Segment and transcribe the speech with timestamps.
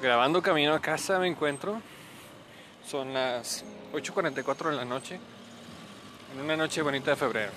[0.00, 1.82] Grabando camino a casa me encuentro.
[2.86, 5.18] Son las 8.44 de la noche.
[6.32, 7.50] En una noche bonita de febrero.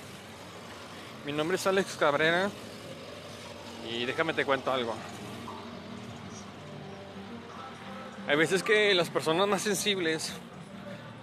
[1.23, 2.49] Mi nombre es Alex Cabrera.
[3.87, 4.95] Y déjame te cuento algo.
[8.27, 10.33] Hay veces que las personas más sensibles,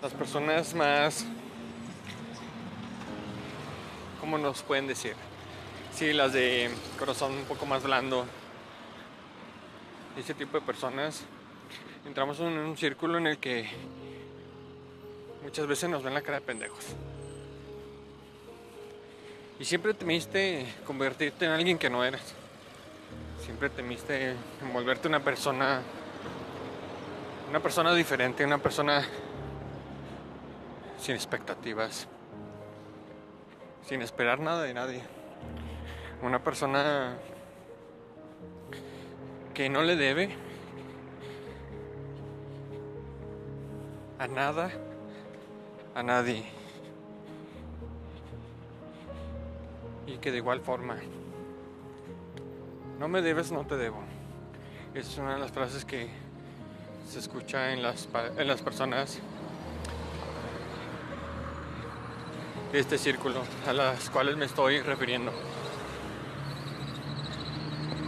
[0.00, 1.26] las personas más...
[4.20, 5.14] ¿Cómo nos pueden decir?
[5.92, 8.24] Sí, las de corazón un poco más blando,
[10.20, 11.22] ese tipo de personas,
[12.04, 13.68] entramos en un círculo en el que
[15.42, 16.84] muchas veces nos ven la cara de pendejos.
[19.60, 22.34] Y siempre temiste convertirte en alguien que no eres.
[23.44, 25.82] Siempre temiste envolverte en una persona,
[27.48, 29.04] una persona diferente, una persona
[31.00, 32.08] sin expectativas,
[33.86, 35.02] sin esperar nada de nadie.
[36.22, 37.16] Una persona
[39.58, 40.28] que no le debe
[44.20, 44.70] a nada,
[45.96, 46.44] a nadie.
[50.06, 50.98] Y que de igual forma,
[53.00, 53.98] no me debes, no te debo.
[54.94, 56.08] Es una de las frases que
[57.10, 59.18] se escucha en las, en las personas
[62.70, 65.32] de este círculo a las cuales me estoy refiriendo.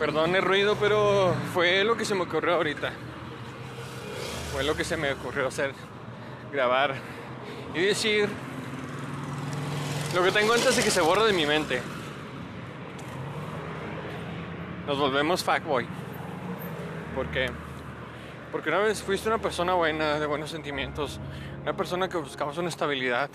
[0.01, 2.91] Perdón el ruido, pero fue lo que se me ocurrió ahorita.
[4.51, 5.75] Fue lo que se me ocurrió hacer,
[6.51, 6.95] grabar
[7.75, 8.27] y decir
[10.15, 11.83] lo que tengo antes de que se borre de mi mente.
[14.87, 15.87] Nos volvemos fuckboy.
[17.15, 17.51] ¿Por qué?
[18.51, 21.21] Porque una vez fuiste una persona buena, de buenos sentimientos,
[21.61, 23.29] una persona que buscamos una estabilidad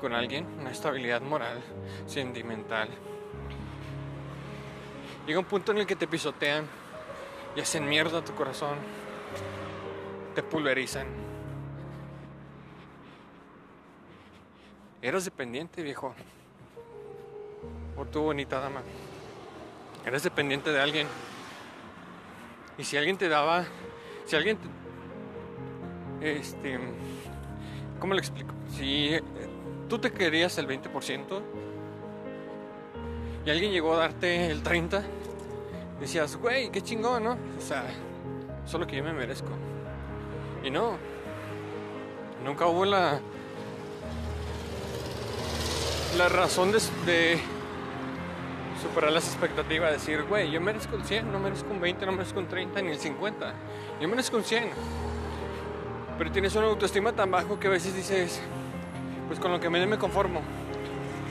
[0.00, 1.60] con alguien, una estabilidad moral,
[2.06, 2.88] sentimental.
[5.26, 6.66] Llega un punto en el que te pisotean
[7.56, 8.78] y hacen mierda a tu corazón.
[10.36, 11.06] Te pulverizan.
[15.02, 16.14] Eras dependiente, viejo.
[17.96, 18.82] Por tu bonita dama.
[20.04, 21.08] Eres dependiente de alguien.
[22.78, 23.64] Y si alguien te daba.
[24.26, 24.58] Si alguien
[26.20, 26.38] te.
[26.38, 26.78] Este.
[27.98, 28.54] ¿Cómo le explico?
[28.70, 29.18] Si
[29.88, 31.42] tú te querías el 20%
[33.46, 35.04] y alguien llegó a darte el 30,
[36.00, 37.32] decías, güey, qué chingón, ¿no?
[37.56, 37.84] O sea,
[38.64, 39.50] eso es lo que yo me merezco.
[40.64, 40.96] Y no,
[42.44, 43.20] nunca hubo la,
[46.18, 47.38] la razón de, de
[48.82, 52.40] superar las expectativas, decir, güey, yo merezco el 100, no merezco un 20, no merezco
[52.40, 53.54] un 30, ni el 50,
[54.00, 54.70] yo merezco un 100.
[56.18, 58.40] Pero tienes una autoestima tan bajo que a veces dices,
[59.28, 60.40] pues con lo que me dé me conformo.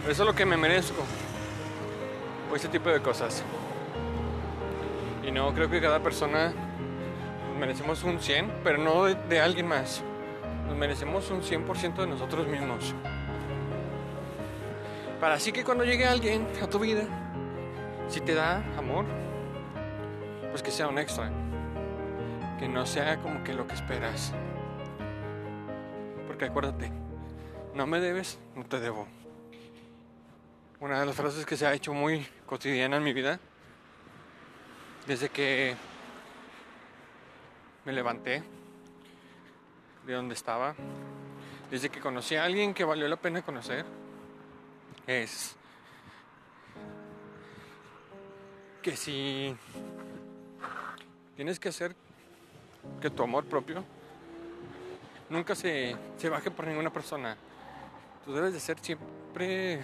[0.07, 1.03] Eso es lo que me merezco
[2.51, 3.43] o ese tipo de cosas.
[5.25, 6.53] Y no, creo que cada persona
[7.59, 10.03] merecemos un 100, pero no de, alguien más.
[10.67, 12.93] Nos merecemos un 100% de nosotros mismos.
[15.19, 17.03] Para así que cuando llegue alguien a tu vida,
[18.07, 19.05] si te da amor,
[20.51, 21.31] pues que sea un extra.
[22.59, 24.33] Que no sea como que lo que esperas.
[26.27, 26.91] Porque acuérdate,
[27.73, 29.07] no me debes, no te debo.
[30.81, 33.39] Una de las frases que se ha hecho muy cotidiana en mi vida,
[35.07, 35.73] desde que
[37.85, 38.43] me levanté
[40.05, 40.75] de donde estaba,
[41.71, 43.85] desde que conocí a alguien que valió la pena conocer,
[45.07, 45.55] es
[48.81, 49.55] que si
[51.37, 51.95] tienes que hacer
[53.01, 53.85] que tu amor propio
[55.29, 57.37] nunca se, se baje por ninguna persona,
[58.25, 59.81] tú debes de ser siempre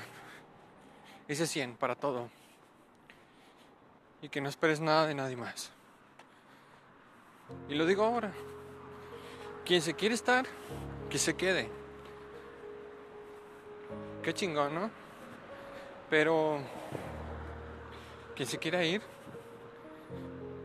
[1.33, 2.29] ese 100 para todo.
[4.21, 5.71] Y que no esperes nada de nadie más.
[7.69, 8.31] Y lo digo ahora.
[9.65, 10.45] Quien se quiere estar,
[11.09, 11.69] que se quede.
[14.23, 14.91] Qué chingón, ¿no?
[16.09, 16.59] Pero
[18.35, 19.01] quien se quiera ir,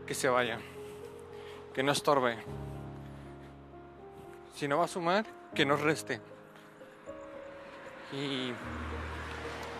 [0.05, 0.59] que se vaya.
[1.73, 2.37] Que no estorbe.
[4.55, 6.19] Si no va a sumar, que no reste.
[8.11, 8.51] Y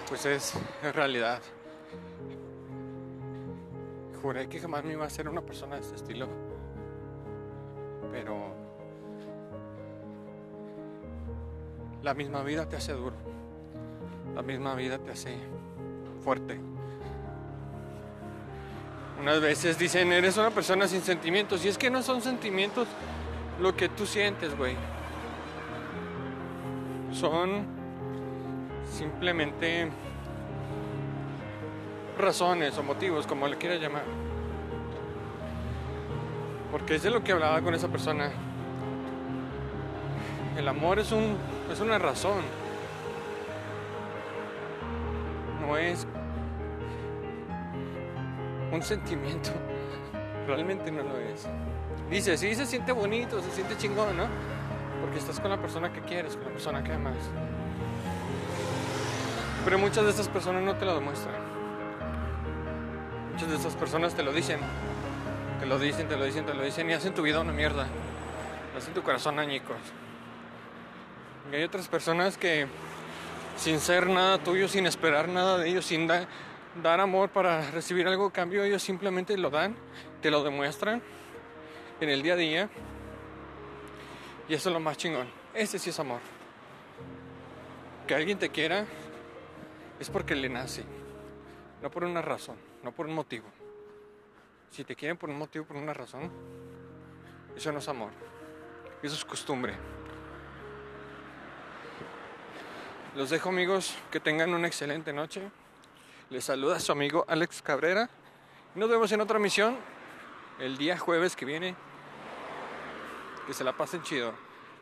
[0.07, 0.53] pues es,
[0.93, 1.41] realidad.
[4.21, 6.27] Juré que jamás me iba a ser una persona de este estilo.
[8.11, 8.53] Pero
[12.03, 13.15] la misma vida te hace duro.
[14.35, 15.35] La misma vida te hace
[16.23, 16.59] fuerte.
[19.19, 21.65] Unas veces dicen, eres una persona sin sentimientos.
[21.65, 22.87] Y es que no son sentimientos
[23.59, 24.75] lo que tú sientes, güey.
[27.11, 27.76] Son
[28.89, 29.89] simplemente
[32.17, 34.03] razones o motivos, como le quieras llamar.
[36.71, 38.31] Porque es de lo que hablaba con esa persona.
[40.57, 41.37] El amor es, un,
[41.71, 42.41] es una razón.
[45.61, 46.07] No es
[48.71, 49.51] un sentimiento.
[50.47, 51.47] Realmente no lo es.
[52.09, 54.27] Dice, sí se siente bonito, se siente chingón, ¿no?
[55.01, 57.15] Porque estás con la persona que quieres, con la persona que amas.
[59.67, 61.35] Pero muchas de estas personas no te lo demuestran.
[63.33, 64.61] Muchas de estas personas te lo dicen.
[65.59, 67.85] Te lo dicen, te lo dicen, te lo dicen y hacen tu vida una mierda.
[68.77, 69.75] Hacen tu corazón añicos.
[71.51, 72.67] Y hay otras personas que
[73.57, 78.27] sin ser nada tuyo, sin esperar nada de ellos, sin dar amor para recibir algo
[78.27, 79.75] a cambio, ellos simplemente lo dan,
[80.21, 81.01] te lo demuestran
[81.99, 82.69] en el día a día.
[84.47, 85.27] Y eso es lo más chingón.
[85.53, 86.21] Ese sí es amor.
[88.07, 88.85] Que alguien te quiera
[89.99, 90.83] es porque le nace.
[91.81, 93.45] No por una razón, no por un motivo.
[94.71, 96.31] Si te quieren por un motivo, por una razón,
[97.55, 98.11] eso no es amor.
[99.01, 99.73] Eso es costumbre.
[103.15, 105.41] Los dejo amigos, que tengan una excelente noche.
[106.29, 108.09] Les saluda su amigo Alex Cabrera.
[108.75, 109.77] Nos vemos en otra misión
[110.59, 111.75] el día jueves que viene.
[113.47, 114.33] Que se la pasen chido.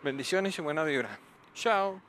[0.03, 1.19] Bendiciones y buena vibra.
[1.53, 2.01] Chao.